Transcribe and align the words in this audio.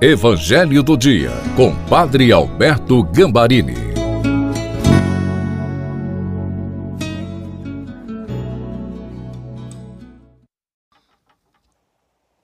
Evangelho 0.00 0.80
do 0.80 0.96
Dia, 0.96 1.32
com 1.56 1.74
Padre 1.88 2.30
Alberto 2.30 3.02
Gambarini. 3.02 3.74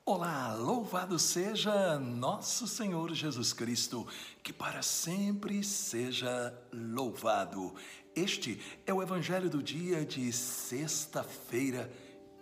Olá, 0.04 0.52
louvado 0.54 1.16
seja 1.16 1.96
nosso 1.96 2.66
Senhor 2.66 3.14
Jesus 3.14 3.52
Cristo, 3.52 4.04
que 4.42 4.52
para 4.52 4.82
sempre 4.82 5.62
seja 5.62 6.52
louvado. 6.72 7.72
Este 8.16 8.60
é 8.84 8.92
o 8.92 9.00
Evangelho 9.00 9.48
do 9.48 9.62
dia 9.62 10.04
de 10.04 10.32
sexta-feira 10.32 11.88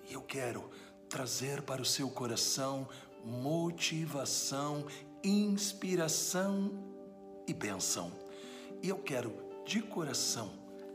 e 0.09 0.15
eu 0.15 0.23
quero 0.23 0.71
trazer 1.11 1.61
para 1.61 1.83
o 1.83 1.85
seu 1.85 2.09
coração 2.09 2.89
motivação, 3.25 4.85
inspiração 5.23 6.73
e 7.47 7.55
bênção. 7.55 8.13
E 8.83 8.89
eu 8.89 8.99
quero 8.99 9.33
de 9.65 9.81
coração 9.81 10.51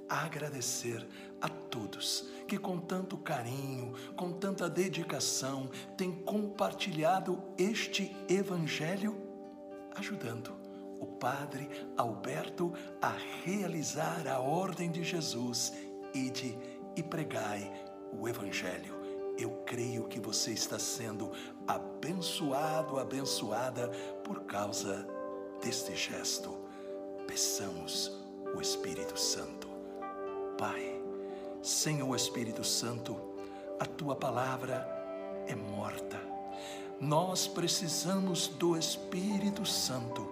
agradecer 0.10 1.06
a 1.42 1.50
todos 1.50 2.28
que 2.48 2.58
com 2.58 2.80
tanto 2.80 3.18
carinho, 3.18 3.94
com 4.16 4.32
tanta 4.32 4.70
dedicação, 4.70 5.70
têm 5.98 6.12
compartilhado 6.12 7.42
este 7.58 8.16
evangelho, 8.30 9.16
ajudando 9.96 10.56
o 11.00 11.06
Padre 11.06 11.70
Alberto 11.98 12.74
a 13.02 13.14
realizar 13.44 14.28
a 14.28 14.40
ordem 14.40 14.90
de 14.90 15.04
Jesus 15.04 15.74
e 16.14 16.30
de 16.30 16.58
e 16.96 17.04
pregai 17.04 17.72
o 18.12 18.28
evangelho. 18.28 18.97
Eu 19.38 19.52
creio 19.66 20.08
que 20.08 20.20
você 20.20 20.52
está 20.52 20.80
sendo 20.80 21.32
abençoado, 21.68 23.00
abençoada 23.00 23.90
por 24.24 24.42
causa 24.42 25.08
deste 25.62 25.96
gesto. 25.96 26.58
Peçamos 27.28 28.12
o 28.56 28.62
Espírito 28.62 29.20
Santo. 29.20 29.68
Pai, 30.58 31.00
sem 31.62 32.02
o 32.02 32.16
Espírito 32.16 32.64
Santo, 32.64 33.16
a 33.80 33.86
tua 33.86 34.16
palavra 34.16 34.88
é 35.46 35.56
morta. 35.56 36.20
Nós 37.00 37.48
precisamos 37.48 38.48
do 38.48 38.76
Espírito 38.76 39.66
Santo. 39.66 40.24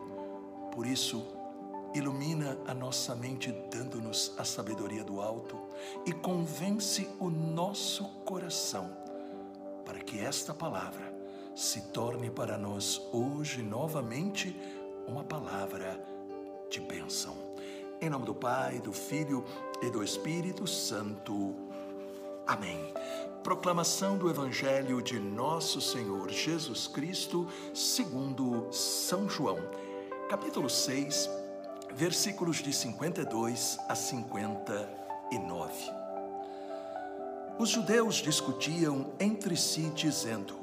Por 0.72 0.88
isso, 0.88 1.24
ilumina 1.98 2.58
a 2.68 2.74
nossa 2.74 3.16
mente, 3.16 3.52
dando-nos 3.72 4.34
a 4.38 4.44
sabedoria 4.44 5.04
do 5.04 5.22
alto 5.22 5.58
e 6.06 6.12
convence 6.12 7.08
o 7.20 7.30
nosso 7.30 8.04
coração 8.26 9.06
para 9.86 10.00
que 10.00 10.20
esta 10.20 10.54
palavra 10.54 11.14
se 11.56 11.80
torne 11.94 12.30
para 12.30 12.58
nós 12.58 13.02
hoje 13.14 13.62
novamente 13.62 14.60
uma 15.08 15.24
palavra 15.24 16.04
de 16.70 16.82
bênção. 16.82 17.36
Em 18.02 18.10
nome 18.10 18.26
do 18.26 18.36
Pai, 18.36 18.80
do 18.80 18.92
Filho 18.92 19.46
e 19.82 19.90
do 19.90 20.04
Espírito 20.04 20.68
Santo. 20.68 21.56
Amém. 22.46 22.94
Proclamação 23.42 24.18
do 24.18 24.30
Evangelho 24.30 25.02
de 25.02 25.18
Nosso 25.20 25.80
Senhor 25.80 26.30
Jesus 26.30 26.88
Cristo, 26.88 27.48
segundo 27.74 28.68
São 28.72 29.30
João, 29.30 29.60
capítulo 30.28 30.70
6, 30.70 31.30
versículos 31.96 32.58
de 32.58 32.74
52 32.74 33.80
a 33.88 33.96
59. 33.96 35.74
Os 37.58 37.70
judeus 37.70 38.16
discutiam 38.16 39.14
entre 39.18 39.56
si, 39.56 39.90
dizendo: 39.96 40.56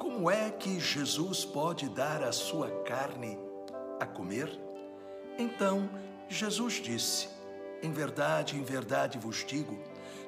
Como 0.00 0.28
é 0.28 0.50
que 0.50 0.80
Jesus 0.80 1.44
pode 1.44 1.88
dar 1.88 2.24
a 2.24 2.32
sua 2.32 2.68
carne 2.82 3.38
a 4.00 4.06
comer? 4.06 4.50
Então 5.38 5.88
Jesus 6.28 6.74
disse: 6.74 7.28
Em 7.80 7.92
verdade, 7.92 8.56
em 8.56 8.64
verdade 8.64 9.18
vos 9.18 9.44
digo, 9.46 9.78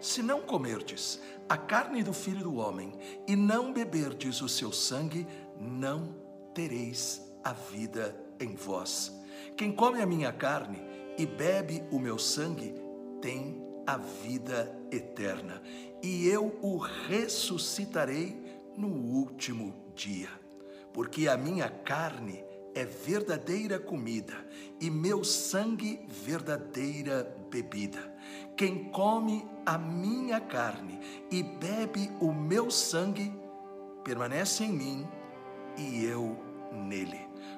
se 0.00 0.22
não 0.22 0.40
comerdes 0.40 1.20
a 1.48 1.56
carne 1.56 2.04
do 2.04 2.12
filho 2.12 2.44
do 2.44 2.54
homem 2.58 2.92
e 3.26 3.34
não 3.34 3.72
beberdes 3.72 4.40
o 4.40 4.48
seu 4.48 4.70
sangue, 4.70 5.26
não 5.58 6.14
tereis 6.54 7.28
a 7.42 7.52
vida 7.52 8.14
em 8.38 8.54
vós. 8.54 9.17
Quem 9.58 9.72
come 9.72 10.00
a 10.00 10.06
minha 10.06 10.32
carne 10.32 10.80
e 11.18 11.26
bebe 11.26 11.82
o 11.90 11.98
meu 11.98 12.16
sangue 12.16 12.72
tem 13.20 13.60
a 13.84 13.96
vida 13.96 14.72
eterna, 14.92 15.60
e 16.00 16.28
eu 16.28 16.56
o 16.62 16.76
ressuscitarei 16.76 18.40
no 18.76 18.86
último 18.86 19.74
dia. 19.96 20.28
Porque 20.92 21.26
a 21.26 21.36
minha 21.36 21.68
carne 21.68 22.44
é 22.72 22.84
verdadeira 22.84 23.80
comida 23.80 24.34
e 24.80 24.88
meu 24.88 25.24
sangue 25.24 26.06
verdadeira 26.06 27.24
bebida. 27.50 28.14
Quem 28.56 28.84
come 28.92 29.44
a 29.66 29.76
minha 29.76 30.40
carne 30.40 31.00
e 31.32 31.42
bebe 31.42 32.08
o 32.20 32.32
meu 32.32 32.70
sangue 32.70 33.32
permanece 34.04 34.62
em 34.62 34.72
mim 34.72 35.08
e 35.76 36.04
eu 36.04 36.38
nele. 36.72 37.27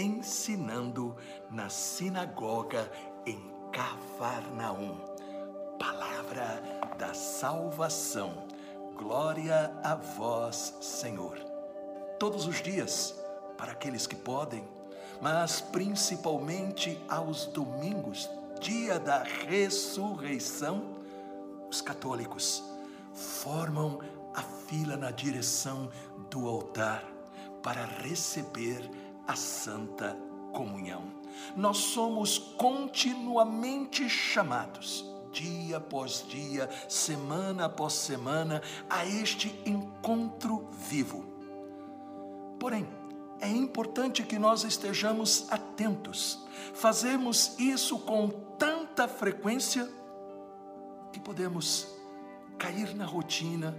ensinando 0.00 1.16
na 1.50 1.68
sinagoga 1.68 2.90
em 3.26 3.38
Cafarnaum. 3.72 4.96
Palavra 5.78 6.62
da 6.98 7.14
salvação. 7.14 8.46
Glória 8.96 9.72
a 9.82 9.94
vós, 9.94 10.74
Senhor. 10.80 11.38
Todos 12.18 12.46
os 12.46 12.62
dias, 12.62 13.14
para 13.56 13.72
aqueles 13.72 14.06
que 14.06 14.16
podem, 14.16 14.64
mas 15.20 15.60
principalmente 15.60 17.00
aos 17.08 17.46
domingos, 17.46 18.28
dia 18.60 18.98
da 18.98 19.22
ressurreição, 19.22 20.96
os 21.70 21.80
católicos 21.80 22.62
formam 23.12 24.00
a 24.34 24.42
fila 24.42 24.96
na 24.96 25.10
direção 25.10 25.90
do 26.30 26.48
altar 26.48 27.04
para 27.62 27.84
receber 27.84 28.88
a 29.28 29.36
Santa 29.36 30.16
Comunhão. 30.54 31.04
Nós 31.54 31.76
somos 31.76 32.38
continuamente 32.38 34.08
chamados, 34.08 35.04
dia 35.30 35.76
após 35.76 36.24
dia, 36.26 36.68
semana 36.88 37.66
após 37.66 37.92
semana, 37.92 38.62
a 38.88 39.04
este 39.04 39.54
encontro 39.66 40.66
vivo. 40.72 41.26
Porém, 42.58 42.88
é 43.38 43.48
importante 43.48 44.22
que 44.24 44.38
nós 44.38 44.64
estejamos 44.64 45.46
atentos. 45.52 46.40
Fazemos 46.72 47.56
isso 47.58 47.98
com 47.98 48.28
tanta 48.58 49.06
frequência 49.06 49.88
que 51.12 51.20
podemos 51.20 51.86
cair 52.58 52.96
na 52.96 53.04
rotina, 53.04 53.76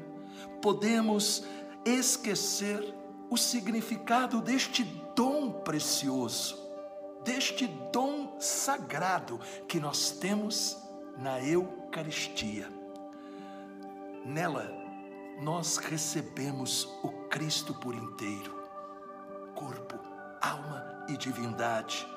podemos 0.61 1.43
esquecer 1.83 2.98
o 3.29 3.37
significado 3.37 4.41
deste 4.41 4.83
dom 5.15 5.51
precioso, 5.51 6.57
deste 7.23 7.67
dom 7.91 8.39
sagrado 8.39 9.39
que 9.67 9.79
nós 9.79 10.11
temos 10.11 10.77
na 11.17 11.39
Eucaristia. 11.41 12.67
Nela, 14.25 14.71
nós 15.41 15.77
recebemos 15.77 16.85
o 17.03 17.09
Cristo 17.29 17.73
por 17.73 17.95
inteiro, 17.95 18.63
corpo, 19.55 19.99
alma 20.41 21.05
e 21.07 21.15
divindade, 21.15 22.07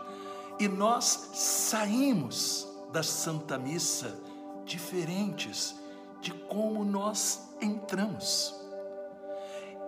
e 0.58 0.68
nós 0.68 1.30
saímos 1.34 2.68
da 2.92 3.02
Santa 3.02 3.58
Missa 3.58 4.18
diferentes 4.64 5.74
de 6.20 6.32
como 6.32 6.84
nós 6.84 7.54
entramos. 7.60 8.61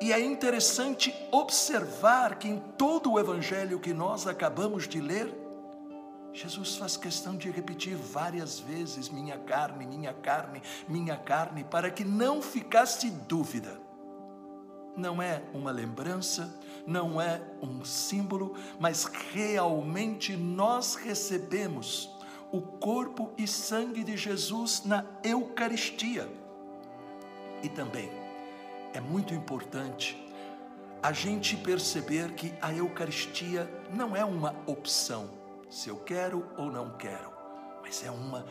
E 0.05 0.13
é 0.13 0.21
interessante 0.21 1.15
observar 1.31 2.39
que 2.39 2.47
em 2.47 2.59
todo 2.77 3.11
o 3.11 3.19
evangelho 3.19 3.81
que 3.81 3.95
nós 3.95 4.27
acabamos 4.27 4.87
de 4.87 5.01
ler, 5.01 5.35
Jesus 6.31 6.77
faz 6.77 6.95
questão 6.95 7.35
de 7.35 7.51
repetir 7.51 7.97
várias 7.97 8.61
vezes: 8.61 9.09
minha 9.09 9.39
carne, 9.39 9.87
minha 9.87 10.13
carne, 10.13 10.61
minha 10.87 11.17
carne, 11.17 11.65
para 11.65 11.91
que 11.91 12.05
não 12.05 12.43
ficasse 12.43 13.09
dúvida. 13.09 13.81
não 14.95 15.23
é 15.23 15.43
uma 15.55 15.71
lembrança, 15.71 16.55
não 16.87 17.19
é 17.19 17.41
um 17.63 17.83
símbolo, 17.83 18.55
mas 18.79 19.07
realmente 19.33 20.37
nós 20.37 20.97
recebemos 20.97 22.11
o 22.53 22.61
corpo 22.61 23.33
e 23.39 23.49
sangue 23.49 24.05
de 24.05 24.19
Jesus 24.19 24.83
na 24.85 25.03
Eucaristia. 25.23 26.31
E 27.63 27.71
também 27.71 28.24
é 28.95 29.01
muito 29.01 29.35
importante 29.35 30.17
a 31.03 31.13
gente 31.13 31.57
perceber 31.57 32.33
que 32.33 32.55
a 32.63 32.73
Eucaristia 32.73 33.69
não 33.93 34.17
é 34.17 34.25
uma 34.25 34.55
opção, 34.67 35.29
se 35.69 35.91
eu 35.91 35.97
quero 35.97 36.47
ou 36.57 36.71
não 36.71 36.97
quero, 36.97 37.31
mas 37.83 38.03
é 38.05 38.11
uma 38.11 38.47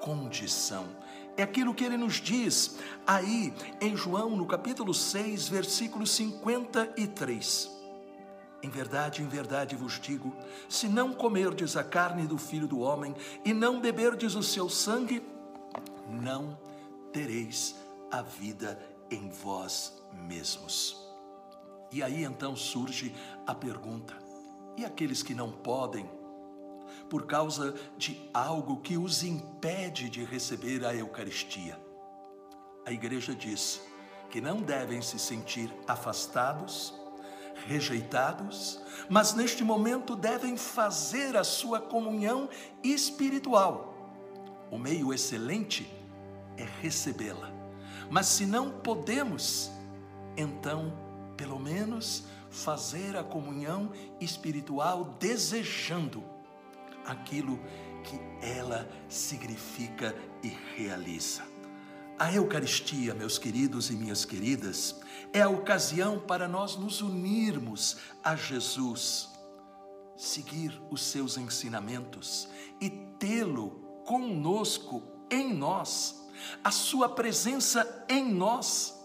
condição. 0.00 0.86
É 1.36 1.42
aquilo 1.42 1.74
que 1.74 1.84
ele 1.84 1.96
nos 1.96 2.14
diz 2.14 2.78
aí 3.06 3.52
em 3.80 3.96
João, 3.96 4.30
no 4.36 4.46
capítulo 4.46 4.94
6, 4.94 5.48
versículo 5.48 6.06
53. 6.06 7.70
Em 8.62 8.70
verdade, 8.70 9.22
em 9.22 9.26
verdade 9.26 9.74
vos 9.74 9.98
digo: 10.00 10.34
se 10.68 10.88
não 10.88 11.12
comerdes 11.12 11.76
a 11.76 11.82
carne 11.82 12.26
do 12.26 12.38
filho 12.38 12.68
do 12.68 12.78
homem 12.78 13.14
e 13.44 13.52
não 13.52 13.80
beberdes 13.80 14.34
o 14.36 14.42
seu 14.42 14.68
sangue, 14.68 15.22
não 16.08 16.56
tereis 17.12 17.74
a 18.10 18.22
vida 18.22 18.91
em 19.12 19.28
vós 19.28 20.02
mesmos. 20.12 20.96
E 21.90 22.02
aí 22.02 22.24
então 22.24 22.56
surge 22.56 23.14
a 23.46 23.54
pergunta: 23.54 24.16
e 24.76 24.84
aqueles 24.84 25.22
que 25.22 25.34
não 25.34 25.50
podem 25.50 26.08
por 27.08 27.26
causa 27.26 27.74
de 27.96 28.18
algo 28.32 28.80
que 28.80 28.96
os 28.96 29.22
impede 29.22 30.08
de 30.08 30.24
receber 30.24 30.84
a 30.84 30.94
Eucaristia. 30.94 31.78
A 32.86 32.92
igreja 32.92 33.34
diz 33.34 33.82
que 34.30 34.40
não 34.40 34.62
devem 34.62 35.02
se 35.02 35.18
sentir 35.18 35.70
afastados, 35.86 36.94
rejeitados, 37.66 38.80
mas 39.08 39.34
neste 39.34 39.62
momento 39.62 40.16
devem 40.16 40.56
fazer 40.56 41.36
a 41.36 41.44
sua 41.44 41.80
comunhão 41.80 42.48
espiritual. 42.82 43.94
O 44.70 44.78
meio 44.78 45.12
excelente 45.12 45.86
é 46.56 46.64
recebê-la. 46.80 47.51
Mas 48.12 48.26
se 48.26 48.44
não 48.44 48.70
podemos, 48.70 49.70
então, 50.36 50.92
pelo 51.34 51.58
menos, 51.58 52.24
fazer 52.50 53.16
a 53.16 53.24
comunhão 53.24 53.90
espiritual 54.20 55.16
desejando 55.18 56.22
aquilo 57.06 57.58
que 58.04 58.20
ela 58.46 58.86
significa 59.08 60.14
e 60.42 60.48
realiza. 60.76 61.42
A 62.18 62.30
Eucaristia, 62.34 63.14
meus 63.14 63.38
queridos 63.38 63.88
e 63.88 63.94
minhas 63.94 64.26
queridas, 64.26 65.00
é 65.32 65.40
a 65.40 65.48
ocasião 65.48 66.18
para 66.20 66.46
nós 66.46 66.76
nos 66.76 67.00
unirmos 67.00 67.96
a 68.22 68.36
Jesus, 68.36 69.30
seguir 70.18 70.78
os 70.90 71.00
seus 71.00 71.38
ensinamentos 71.38 72.46
e 72.78 72.90
tê-lo 72.90 73.70
conosco, 74.04 75.02
em 75.30 75.54
nós. 75.54 76.21
A 76.62 76.70
sua 76.70 77.08
presença 77.08 78.04
em 78.08 78.32
nós 78.32 78.98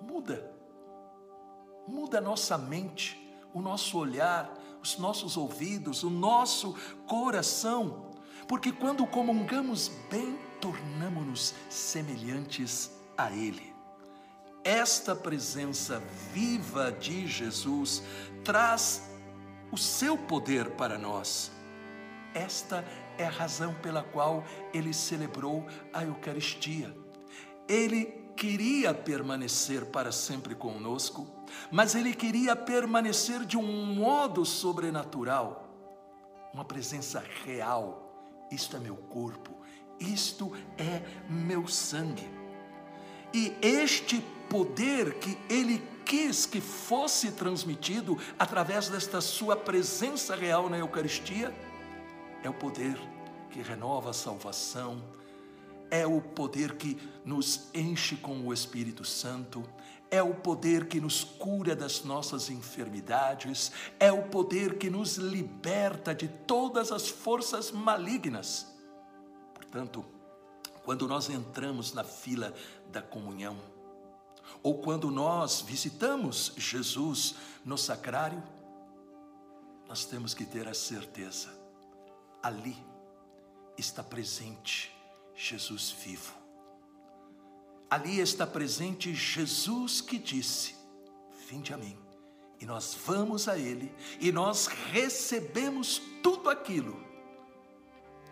muda, 0.00 0.54
muda 1.86 2.18
a 2.18 2.20
nossa 2.20 2.56
mente, 2.56 3.18
o 3.52 3.60
nosso 3.60 3.98
olhar, 3.98 4.52
os 4.82 4.98
nossos 4.98 5.36
ouvidos, 5.36 6.02
o 6.02 6.10
nosso 6.10 6.74
coração, 7.06 8.10
porque 8.46 8.72
quando 8.72 9.06
comungamos 9.06 9.90
bem, 10.10 10.38
tornamos-nos 10.60 11.54
semelhantes 11.68 12.90
a 13.16 13.30
Ele. 13.30 13.74
Esta 14.64 15.14
presença 15.14 16.02
viva 16.32 16.92
de 16.92 17.26
Jesus 17.26 18.02
traz 18.44 19.08
o 19.70 19.76
seu 19.76 20.16
poder 20.16 20.70
para 20.72 20.98
nós. 20.98 21.50
Esta 22.34 22.84
a 23.24 23.30
razão 23.30 23.74
pela 23.74 24.02
qual 24.02 24.44
ele 24.72 24.92
celebrou 24.92 25.66
a 25.92 26.04
Eucaristia. 26.04 26.94
Ele 27.68 28.04
queria 28.36 28.94
permanecer 28.94 29.86
para 29.86 30.12
sempre 30.12 30.54
conosco, 30.54 31.26
mas 31.70 31.94
ele 31.94 32.14
queria 32.14 32.54
permanecer 32.54 33.44
de 33.44 33.56
um 33.56 33.86
modo 33.86 34.44
sobrenatural, 34.44 35.68
uma 36.54 36.64
presença 36.64 37.22
real. 37.44 38.04
Isto 38.50 38.76
é 38.76 38.80
meu 38.80 38.96
corpo, 38.96 39.50
isto 39.98 40.52
é 40.78 41.02
meu 41.28 41.66
sangue. 41.66 42.28
E 43.34 43.54
este 43.60 44.22
poder 44.48 45.18
que 45.18 45.36
ele 45.50 45.82
quis 46.04 46.46
que 46.46 46.60
fosse 46.60 47.32
transmitido 47.32 48.18
através 48.38 48.88
desta 48.88 49.20
sua 49.20 49.54
presença 49.56 50.34
real 50.34 50.70
na 50.70 50.78
Eucaristia, 50.78 51.52
é 52.42 52.48
o 52.48 52.54
poder 52.54 52.98
que 53.50 53.60
renova 53.62 54.10
a 54.10 54.14
salvação, 54.14 55.02
é 55.90 56.06
o 56.06 56.20
poder 56.20 56.76
que 56.76 56.98
nos 57.24 57.68
enche 57.74 58.16
com 58.16 58.46
o 58.46 58.52
Espírito 58.52 59.04
Santo, 59.04 59.64
é 60.10 60.22
o 60.22 60.34
poder 60.34 60.86
que 60.86 61.00
nos 61.00 61.22
cura 61.24 61.76
das 61.76 62.02
nossas 62.02 62.50
enfermidades, 62.50 63.72
é 63.98 64.10
o 64.10 64.22
poder 64.28 64.78
que 64.78 64.88
nos 64.88 65.16
liberta 65.16 66.14
de 66.14 66.28
todas 66.28 66.92
as 66.92 67.08
forças 67.08 67.70
malignas. 67.70 68.66
Portanto, 69.54 70.04
quando 70.84 71.06
nós 71.06 71.28
entramos 71.28 71.92
na 71.92 72.04
fila 72.04 72.54
da 72.90 73.02
comunhão, 73.02 73.58
ou 74.62 74.78
quando 74.78 75.10
nós 75.10 75.60
visitamos 75.60 76.52
Jesus 76.56 77.34
no 77.64 77.76
sacrário, 77.76 78.42
nós 79.86 80.04
temos 80.04 80.32
que 80.32 80.44
ter 80.44 80.66
a 80.66 80.74
certeza, 80.74 81.57
ali 82.42 82.76
está 83.76 84.02
presente 84.02 84.94
Jesus 85.34 85.90
vivo. 85.90 86.34
Ali 87.90 88.20
está 88.20 88.46
presente 88.46 89.14
Jesus 89.14 90.00
que 90.00 90.18
disse: 90.18 90.74
Vinde 91.48 91.72
a 91.72 91.76
mim. 91.76 91.98
E 92.60 92.66
nós 92.66 92.96
vamos 93.06 93.48
a 93.48 93.56
Ele 93.56 93.94
e 94.20 94.32
nós 94.32 94.66
recebemos 94.66 96.02
tudo 96.22 96.50
aquilo 96.50 97.00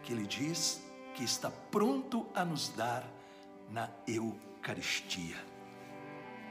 que 0.02 0.12
Ele 0.12 0.26
diz 0.26 0.82
que 1.14 1.22
está 1.22 1.50
pronto 1.50 2.26
a 2.34 2.44
nos 2.44 2.68
dar 2.70 3.08
na 3.70 3.88
Eucaristia. 4.06 5.36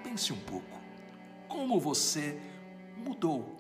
Pense 0.04 0.32
um 0.32 0.40
pouco, 0.42 0.80
como 1.50 1.80
você 1.80 2.40
mudou 2.98 3.58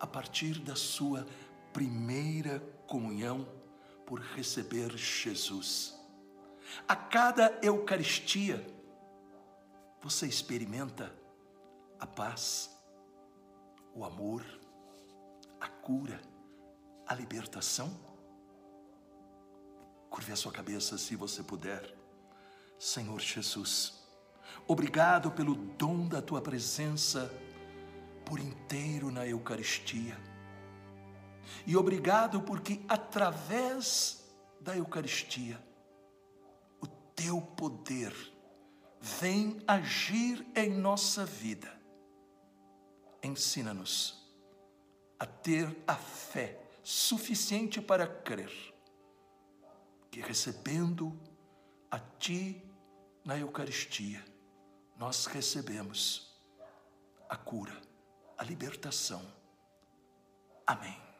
a 0.00 0.06
partir 0.06 0.58
da 0.58 0.74
sua 0.74 1.26
primeira 1.72 2.62
comunhão 2.92 3.48
por 4.04 4.20
receber 4.20 4.94
Jesus. 4.98 5.98
A 6.86 6.94
cada 6.94 7.58
Eucaristia, 7.62 8.62
você 10.02 10.26
experimenta 10.26 11.10
a 11.98 12.06
paz, 12.06 12.70
o 13.94 14.04
amor, 14.04 14.44
a 15.58 15.68
cura, 15.68 16.20
a 17.06 17.14
libertação? 17.14 17.98
Curve 20.10 20.32
a 20.32 20.36
sua 20.36 20.52
cabeça 20.52 20.98
se 20.98 21.16
você 21.16 21.42
puder. 21.42 21.96
Senhor 22.78 23.20
Jesus, 23.20 24.06
obrigado 24.68 25.30
pelo 25.30 25.54
dom 25.54 26.08
da 26.08 26.20
tua 26.20 26.42
presença 26.42 27.32
por 28.26 28.38
inteiro 28.38 29.10
na 29.10 29.26
Eucaristia. 29.26 30.31
E 31.66 31.76
obrigado 31.76 32.42
porque 32.42 32.80
através 32.88 34.24
da 34.60 34.76
Eucaristia, 34.76 35.60
teu 37.22 37.40
poder 37.40 38.12
vem 39.00 39.62
agir 39.66 40.44
em 40.54 40.70
nossa 40.70 41.24
vida. 41.24 41.80
Ensina-nos 43.22 44.20
a 45.18 45.26
ter 45.26 45.76
a 45.86 45.94
fé 45.94 46.60
suficiente 46.82 47.80
para 47.80 48.06
crer 48.06 48.50
que 50.10 50.20
recebendo 50.20 51.16
a 51.90 51.98
Ti 51.98 52.60
na 53.24 53.38
Eucaristia, 53.38 54.24
nós 54.96 55.26
recebemos 55.26 56.42
a 57.28 57.36
cura, 57.36 57.80
a 58.36 58.42
libertação. 58.42 59.22
Amém. 60.66 61.11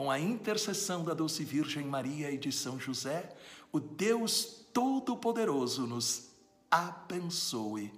Com 0.00 0.10
a 0.10 0.18
intercessão 0.18 1.04
da 1.04 1.12
doce 1.12 1.44
Virgem 1.44 1.84
Maria 1.84 2.30
e 2.30 2.38
de 2.38 2.50
São 2.50 2.80
José, 2.80 3.36
o 3.70 3.78
Deus 3.78 4.64
Todo-Poderoso 4.72 5.86
nos 5.86 6.30
abençoe. 6.70 7.92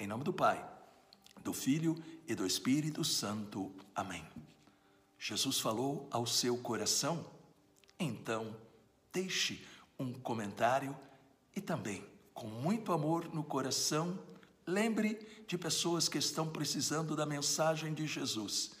Em 0.00 0.08
nome 0.08 0.24
do 0.24 0.32
Pai, 0.32 0.68
do 1.44 1.52
Filho 1.52 1.94
e 2.26 2.34
do 2.34 2.44
Espírito 2.44 3.04
Santo. 3.04 3.70
Amém. 3.94 4.26
Jesus 5.16 5.60
falou 5.60 6.08
ao 6.10 6.26
seu 6.26 6.58
coração? 6.58 7.24
Então, 8.00 8.56
deixe 9.12 9.64
um 9.96 10.12
comentário 10.12 10.92
e 11.54 11.60
também, 11.60 12.04
com 12.34 12.48
muito 12.48 12.92
amor 12.92 13.32
no 13.32 13.44
coração, 13.44 14.18
Lembre 14.66 15.24
de 15.46 15.56
pessoas 15.56 16.08
que 16.08 16.18
estão 16.18 16.48
precisando 16.48 17.14
da 17.14 17.24
mensagem 17.24 17.94
de 17.94 18.08
Jesus 18.08 18.72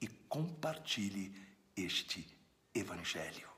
e 0.00 0.06
compartilhe 0.06 1.34
este 1.76 2.26
Evangelho. 2.74 3.48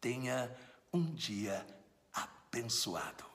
Tenha 0.00 0.54
um 0.92 1.12
dia 1.14 1.66
abençoado. 2.12 3.27